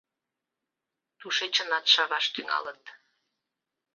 [1.19, 2.83] —Тушечынат шаваш тӱҥалыт.